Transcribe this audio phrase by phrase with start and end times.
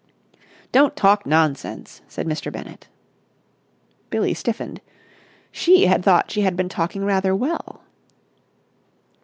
[0.71, 2.51] '""Don't talk nonsense!" said Mr.
[2.51, 2.87] Bennett.
[4.09, 4.81] Billie stiffened.
[5.51, 7.83] She had thought she had been talking rather well.